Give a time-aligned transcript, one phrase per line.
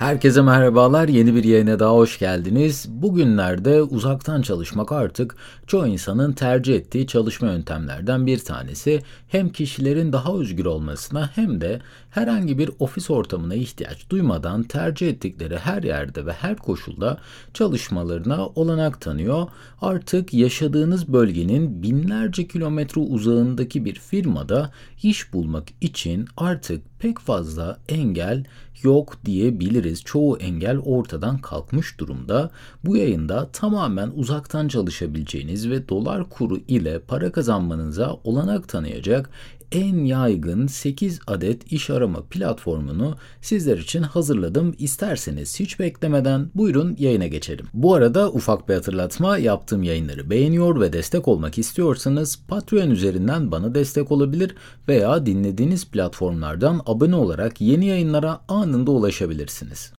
[0.00, 1.08] Herkese merhabalar.
[1.08, 2.86] Yeni bir yayına daha hoş geldiniz.
[2.88, 9.02] Bugünlerde uzaktan çalışmak artık çoğu insanın tercih ettiği çalışma yöntemlerden bir tanesi.
[9.28, 15.58] Hem kişilerin daha özgür olmasına hem de herhangi bir ofis ortamına ihtiyaç duymadan tercih ettikleri
[15.58, 17.18] her yerde ve her koşulda
[17.54, 19.46] çalışmalarına olanak tanıyor.
[19.80, 24.70] Artık yaşadığınız bölgenin binlerce kilometre uzağındaki bir firmada
[25.02, 28.44] iş bulmak için artık pek fazla engel
[28.82, 30.02] yok diyebiliriz.
[30.04, 32.50] Çoğu engel ortadan kalkmış durumda.
[32.84, 39.30] Bu yayında tamamen uzaktan çalışabileceğiniz ve dolar kuru ile para kazanmanıza olanak tanıyacak
[39.72, 44.74] en yaygın 8 adet iş arama platformunu sizler için hazırladım.
[44.78, 47.66] İsterseniz hiç beklemeden buyurun yayına geçelim.
[47.74, 53.74] Bu arada ufak bir hatırlatma yaptığım yayınları beğeniyor ve destek olmak istiyorsanız Patreon üzerinden bana
[53.74, 54.54] destek olabilir
[54.88, 59.92] veya dinlediğiniz platformlardan abone olarak yeni yayınlara anında ulaşabilirsiniz.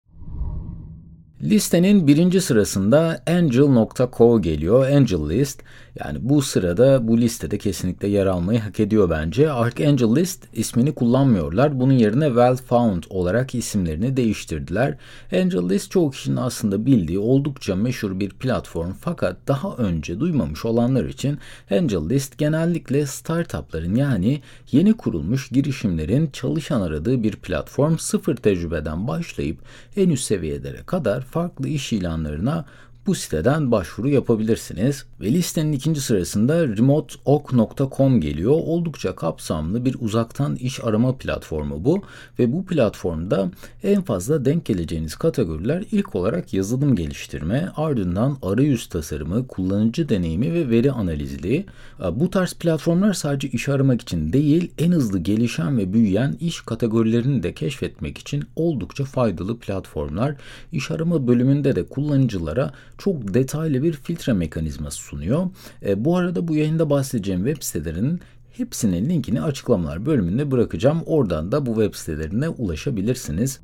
[1.42, 4.86] Listenin birinci sırasında Angel.co geliyor.
[4.90, 5.62] Angel List.
[6.04, 9.52] Yani bu sırada bu listede kesinlikle yer almayı hak ediyor bence.
[9.52, 11.80] Archangel List ismini kullanmıyorlar.
[11.80, 14.96] Bunun yerine Well Found olarak isimlerini değiştirdiler.
[15.32, 21.04] Angel List çoğu kişinin aslında bildiği oldukça meşhur bir platform fakat daha önce duymamış olanlar
[21.04, 21.38] için
[21.70, 24.40] Angel List genellikle startupların yani
[24.72, 29.58] yeni kurulmuş girişimlerin çalışan aradığı bir platform sıfır tecrübeden başlayıp
[29.96, 32.64] en üst seviyelere kadar farklı iş ilanlarına
[33.10, 35.04] bu siteden başvuru yapabilirsiniz.
[35.20, 38.52] Ve listenin ikinci sırasında remoteok.com geliyor.
[38.52, 42.02] Oldukça kapsamlı bir uzaktan iş arama platformu bu.
[42.38, 43.50] Ve bu platformda
[43.82, 50.70] en fazla denk geleceğiniz kategoriler ilk olarak yazılım geliştirme, ardından arayüz tasarımı, kullanıcı deneyimi ve
[50.70, 51.66] veri analizliği.
[52.12, 57.42] Bu tarz platformlar sadece iş aramak için değil, en hızlı gelişen ve büyüyen iş kategorilerini
[57.42, 60.34] de keşfetmek için oldukça faydalı platformlar.
[60.72, 65.48] İş arama bölümünde de kullanıcılara çok detaylı bir filtre mekanizması sunuyor.
[65.86, 68.20] E, bu arada bu yayında bahsedeceğim web sitelerinin
[68.52, 71.02] hepsinin linkini açıklamalar bölümünde bırakacağım.
[71.06, 73.60] Oradan da bu web sitelerine ulaşabilirsiniz.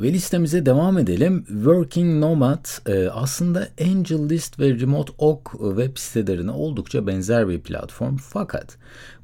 [0.00, 1.44] Ve listemize devam edelim.
[1.48, 8.16] Working Nomad e, aslında AngelList ve Remote Oak web sitelerine oldukça benzer bir platform.
[8.16, 8.76] Fakat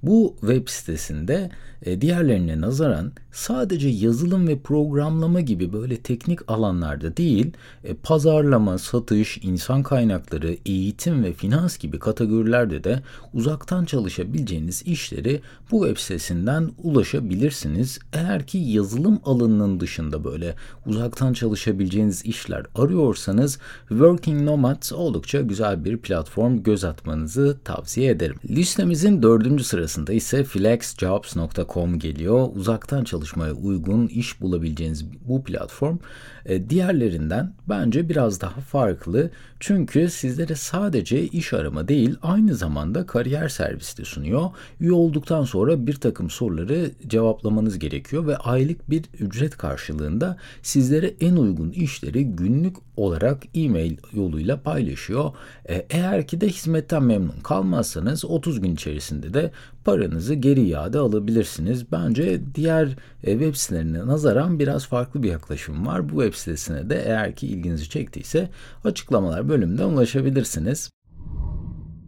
[0.06, 1.50] bu web sitesinde
[1.83, 7.53] e, diğerlerine nazaran sadece yazılım ve programlama gibi böyle teknik alanlarda değil,
[7.84, 13.03] e, pazarlama, satış, insan kaynakları, eğitim ve finans gibi kategorilerde de
[13.34, 15.41] uzaktan çalışabileceğiniz işleri
[15.71, 17.99] bu web sitesinden ulaşabilirsiniz.
[18.12, 20.55] Eğer ki yazılım alanının dışında böyle
[20.87, 28.37] uzaktan çalışabileceğiniz işler arıyorsanız Working Nomad oldukça güzel bir platform göz atmanızı tavsiye ederim.
[28.50, 29.65] Listemizin dördüncü
[29.96, 32.48] sırasında ise flexjobs.com geliyor.
[32.54, 35.98] Uzaktan çalışmaya uygun iş bulabileceğiniz bu platform
[36.46, 39.30] e, diğerlerinden bence biraz daha farklı.
[39.60, 44.50] Çünkü sizlere sadece iş arama değil aynı zamanda kariyer servisi de sunuyor.
[44.80, 51.36] Üye olduktan sonra bir takım soruları cevaplamanız gerekiyor ve aylık bir ücret karşılığında sizlere en
[51.36, 55.32] uygun işleri günlük olarak e-mail yoluyla paylaşıyor.
[55.68, 59.50] E, eğer ki de hizmetten memnun kalmazsanız 30 gün içerisinde de
[59.86, 61.92] paranızı geri iade alabilirsiniz.
[61.92, 66.08] Bence diğer e, web sitelerine nazaran biraz farklı bir yaklaşım var.
[66.08, 68.48] Bu web sitesine de eğer ki ilginizi çektiyse
[68.84, 70.91] açıklamalar bölümünden ulaşabilirsiniz.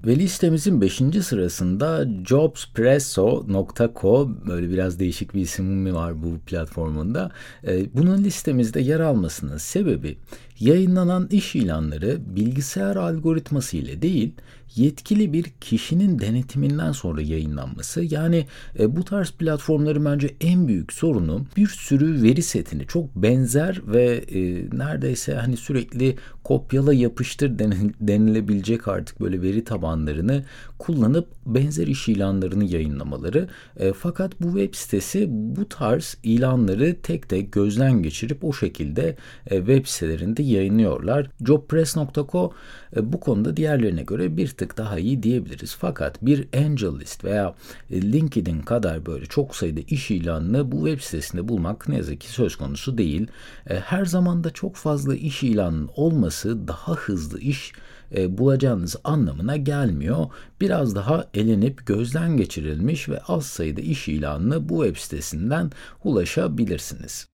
[0.06, 1.02] Ve listemizin 5.
[1.22, 7.30] sırasında jobspresso.co böyle biraz değişik bir ismi var bu platformunda.
[7.66, 10.18] E, bunun listemizde yer almasının sebebi
[10.60, 14.32] yayınlanan iş ilanları bilgisayar algoritması ile değil
[14.76, 18.04] yetkili bir kişinin denetiminden sonra yayınlanması.
[18.04, 18.46] Yani
[18.78, 24.24] e, bu tarz platformların bence en büyük sorunu bir sürü veri setini çok benzer ve
[24.30, 24.40] e,
[24.78, 27.58] neredeyse hani sürekli kopyala yapıştır
[28.00, 30.44] denilebilecek artık böyle veri tabanlarını
[30.78, 33.48] kullanıp benzer iş ilanlarını yayınlamaları.
[33.76, 39.16] E, fakat bu web sitesi bu tarz ilanları tek tek gözden geçirip o şekilde
[39.46, 41.30] e, web sitelerinde yayınlıyorlar.
[41.46, 42.52] Jobpress.co
[42.96, 45.76] e, bu konuda diğerlerine göre bir tık daha iyi diyebiliriz.
[45.80, 47.54] Fakat bir AngelList veya
[47.90, 52.30] e, LinkedIn kadar böyle çok sayıda iş ilanını bu web sitesinde bulmak ne yazık ki
[52.32, 53.26] söz konusu değil.
[53.66, 57.72] E, her zaman da çok fazla iş ilanının olması daha hızlı iş
[58.28, 60.26] bulacağınız anlamına gelmiyor.
[60.60, 65.70] Biraz daha elenip gözden geçirilmiş ve az sayıda iş ilanını bu web sitesinden
[66.04, 67.28] ulaşabilirsiniz.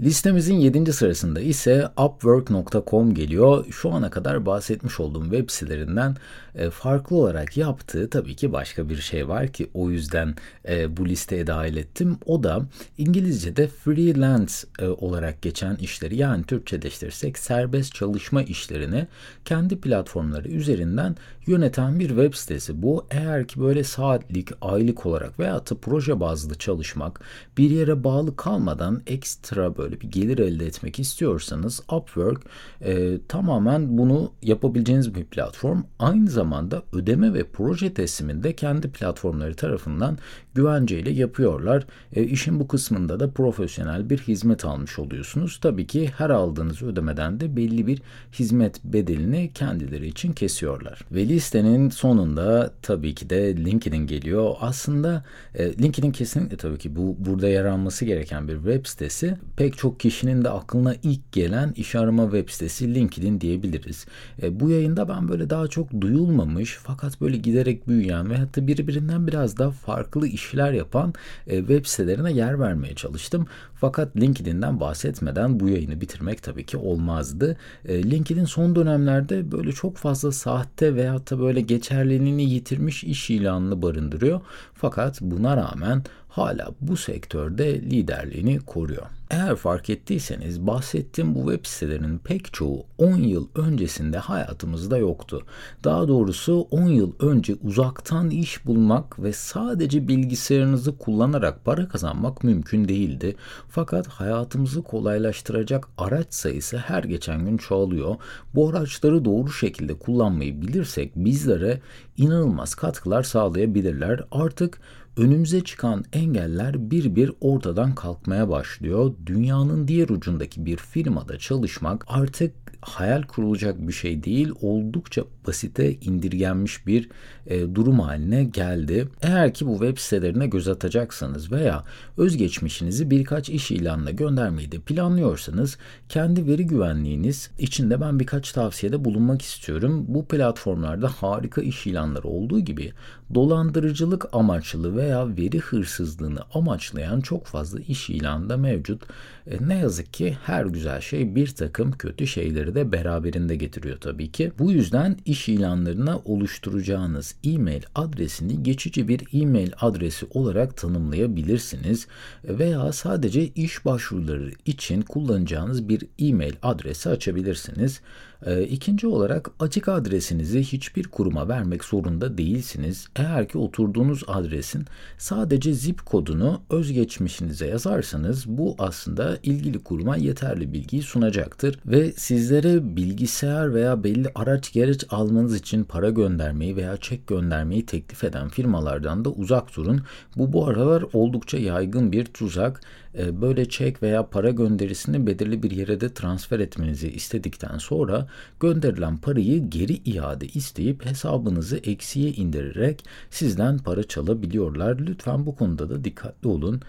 [0.00, 0.92] Listemizin 7.
[0.92, 3.66] sırasında ise Upwork.com geliyor.
[3.70, 6.16] Şu ana kadar bahsetmiş olduğum web sitelerinden
[6.54, 10.34] e, farklı olarak yaptığı tabii ki başka bir şey var ki o yüzden
[10.68, 12.18] e, bu listeye dahil ettim.
[12.26, 12.62] O da
[12.98, 19.06] İngilizce'de freelance e, olarak geçen işleri yani Türkçeleştirirsek serbest çalışma işlerini
[19.44, 21.16] kendi platformları üzerinden
[21.46, 22.82] yöneten bir web sitesi.
[22.82, 27.20] Bu eğer ki böyle saatlik, aylık olarak veya da proje bazlı çalışmak,
[27.58, 32.42] bir yere bağlı kalmadan ekstra böyle bir gelir elde etmek istiyorsanız Upwork
[32.80, 35.82] e, tamamen bunu yapabileceğiniz bir platform.
[35.98, 40.18] Aynı zamanda ödeme ve proje tesliminde kendi platformları tarafından
[40.54, 41.86] güvenceyle yapıyorlar.
[42.12, 45.58] E, işin bu kısmında da profesyonel bir hizmet almış oluyorsunuz.
[45.62, 48.02] Tabii ki her aldığınız ödemeden de belli bir
[48.32, 51.00] hizmet bedelini kendileri için kesiyorlar.
[51.12, 54.54] Ve listenin sonunda tabii ki de LinkedIn geliyor.
[54.60, 55.24] Aslında
[55.54, 59.36] e, LinkedIn kesinlikle tabii ki bu burada yer alması gereken bir web sitesi.
[59.56, 64.06] Pek çok kişinin de aklına ilk gelen iş arama web sitesi LinkedIn diyebiliriz.
[64.42, 69.26] E, bu yayında ben böyle daha çok duyulmamış fakat böyle giderek büyüyen ve hatta birbirinden
[69.26, 71.14] biraz daha farklı işler yapan
[71.46, 73.46] e, web sitelerine yer vermeye çalıştım.
[73.80, 77.56] Fakat LinkedIn'den bahsetmeden bu yayını bitirmek tabii ki olmazdı.
[77.84, 83.82] E, LinkedIn son dönemlerde böyle çok fazla sahte veya da böyle geçerliliğini yitirmiş iş ilanını
[83.82, 84.40] barındırıyor.
[84.74, 89.06] Fakat buna rağmen hala bu sektörde liderliğini koruyor.
[89.30, 95.42] Eğer fark ettiyseniz bahsettiğim bu web sitelerinin pek çoğu 10 yıl öncesinde hayatımızda yoktu.
[95.84, 102.88] Daha doğrusu 10 yıl önce uzaktan iş bulmak ve sadece bilgisayarınızı kullanarak para kazanmak mümkün
[102.88, 103.36] değildi.
[103.68, 108.16] Fakat hayatımızı kolaylaştıracak araç sayısı her geçen gün çoğalıyor.
[108.54, 111.80] Bu araçları doğru şekilde kullanmayı bilirsek bizlere
[112.16, 114.20] inanılmaz katkılar sağlayabilirler.
[114.30, 114.80] Artık
[115.16, 119.12] önümüze çıkan engeller bir bir ortadan kalkmaya başlıyor.
[119.26, 124.50] Dünyanın diğer ucundaki bir firmada çalışmak artık hayal kurulacak bir şey değil.
[124.60, 127.08] Oldukça basite indirgenmiş bir
[127.46, 129.08] e, durum haline geldi.
[129.22, 131.84] Eğer ki bu web sitelerine göz atacaksanız veya
[132.16, 135.78] özgeçmişinizi birkaç iş ilanına göndermeyi de planlıyorsanız
[136.08, 140.04] kendi veri güvenliğiniz içinde ben birkaç tavsiyede bulunmak istiyorum.
[140.08, 142.92] Bu platformlarda harika iş ilanları olduğu gibi
[143.34, 149.02] dolandırıcılık amaçlı veya veri hırsızlığını amaçlayan çok fazla iş ilanı da mevcut.
[149.46, 154.32] E, ne yazık ki her güzel şey bir takım kötü şeyleri de beraberinde getiriyor tabii
[154.32, 154.52] ki.
[154.58, 162.06] Bu yüzden iş ilanlarına oluşturacağınız e-mail adresini geçici bir e-mail adresi olarak tanımlayabilirsiniz
[162.44, 168.00] veya sadece iş başvuruları için kullanacağınız bir e-mail adresi açabilirsiniz.
[168.46, 173.08] E, ikinci olarak açık adresinizi hiçbir kuruma vermek zorunda değilsiniz.
[173.16, 174.84] Eğer ki oturduğunuz adresin
[175.18, 183.74] sadece zip kodunu özgeçmişinize yazarsanız bu aslında ilgili kuruma yeterli bilgiyi sunacaktır ve sizlere bilgisayar
[183.74, 189.30] veya belli araç gereç almanız için para göndermeyi veya çek göndermeyi teklif eden firmalardan da
[189.30, 190.02] uzak durun.
[190.36, 192.80] Bu bu aralar oldukça yaygın bir tuzak.
[193.14, 198.28] Ee, böyle çek veya para gönderisini belirli bir yere de transfer etmenizi istedikten sonra
[198.60, 204.98] gönderilen parayı geri iade isteyip hesabınızı eksiye indirerek sizden para çalabiliyorlar.
[204.98, 206.82] Lütfen bu konuda da dikkatli olun.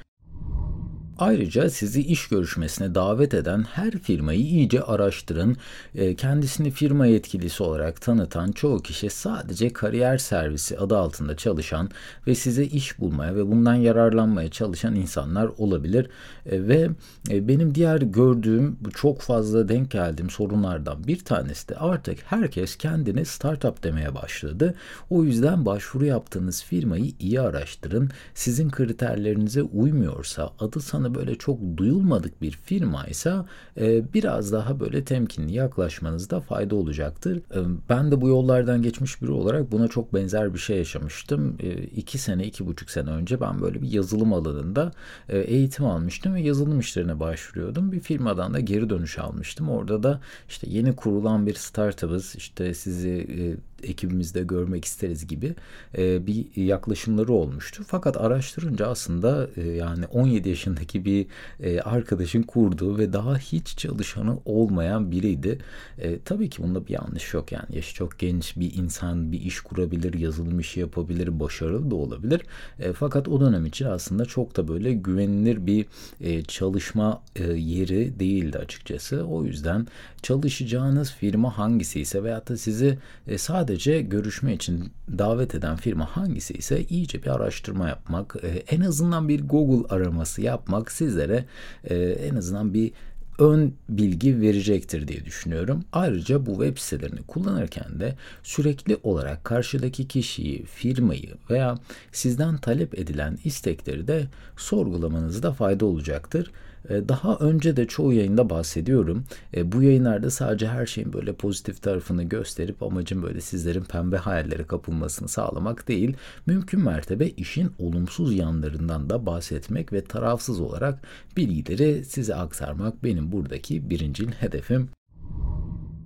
[1.19, 5.57] Ayrıca sizi iş görüşmesine davet eden her firmayı iyice araştırın.
[5.95, 11.89] Ee, kendisini firma yetkilisi olarak tanıtan çoğu kişi sadece kariyer servisi adı altında çalışan
[12.27, 16.10] ve size iş bulmaya ve bundan yararlanmaya çalışan insanlar olabilir.
[16.45, 16.89] Ee, ve
[17.30, 23.26] e, benim diğer gördüğüm çok fazla denk geldiğim sorunlardan bir tanesi de artık herkes kendini
[23.26, 24.76] startup demeye başladı.
[25.09, 28.09] O yüzden başvuru yaptığınız firmayı iyi araştırın.
[28.33, 33.33] Sizin kriterlerinize uymuyorsa adı sana böyle çok duyulmadık bir firma ise
[33.80, 37.37] e, biraz daha böyle temkinli yaklaşmanızda fayda olacaktır.
[37.37, 41.57] E, ben de bu yollardan geçmiş biri olarak buna çok benzer bir şey yaşamıştım.
[41.59, 44.92] E, iki sene, iki buçuk sene önce ben böyle bir yazılım alanında
[45.30, 47.92] eğitim almıştım ve yazılım işlerine başvuruyordum.
[47.92, 49.69] Bir firmadan da geri dönüş almıştım.
[49.69, 52.35] Orada da işte yeni kurulan bir startup'ız.
[52.35, 55.56] İşte sizi ekibimizde görmek isteriz gibi
[55.98, 57.83] e, bir yaklaşımları olmuştu.
[57.88, 61.28] Fakat araştırınca aslında e, yani 17 yaşındaki bir
[61.59, 65.59] e, arkadaşın kurduğu ve daha hiç çalışanı olmayan biriydi.
[65.98, 69.59] E, tabii ki bunda bir yanlış yok yani yaşı çok genç bir insan bir iş
[69.59, 72.42] kurabilir, yazılım işi yapabilir, başarılı da olabilir.
[72.80, 75.86] E, fakat o dönem için aslında çok da böyle güvenilir bir
[76.21, 79.24] e, çalışma e, yeri değildi açıkçası.
[79.24, 79.88] O yüzden
[80.21, 86.06] çalışacağınız firma hangisi ise veyahut da sizi e, sadece sadece görüşme için davet eden firma
[86.06, 91.45] hangisi ise iyice bir araştırma yapmak, e, en azından bir Google araması yapmak sizlere
[91.83, 92.92] e, en azından bir
[93.40, 95.83] ön bilgi verecektir diye düşünüyorum.
[95.94, 101.76] Ayrıca bu web sitelerini kullanırken de sürekli olarak karşıdaki kişiyi, firmayı veya
[102.11, 106.52] sizden talep edilen istekleri de sorgulamanızda fayda olacaktır.
[106.90, 109.26] Ee, daha önce de çoğu yayında bahsediyorum.
[109.56, 114.64] Ee, bu yayınlarda sadece her şeyin böyle pozitif tarafını gösterip amacım böyle sizlerin pembe hayallere
[114.64, 116.14] kapılmasını sağlamak değil.
[116.45, 121.00] Mümkün mertebe işin olumsuz yanlarından da bahsetmek ve tarafsız olarak
[121.38, 124.90] bilgileri size aktarmak benim buradaki birincil hedefim.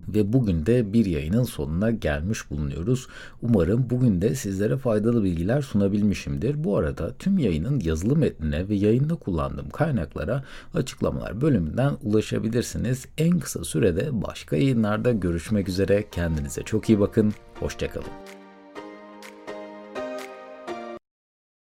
[0.07, 3.07] Ve bugün de bir yayının sonuna gelmiş bulunuyoruz.
[3.41, 6.63] Umarım bugün de sizlere faydalı bilgiler sunabilmişimdir.
[6.63, 10.43] Bu arada tüm yayının yazılı metnine ve yayında kullandığım kaynaklara
[10.74, 13.05] açıklamalar bölümünden ulaşabilirsiniz.
[13.17, 16.05] En kısa sürede başka yayınlarda görüşmek üzere.
[16.12, 17.33] Kendinize çok iyi bakın.
[17.60, 18.43] Hoşçakalın.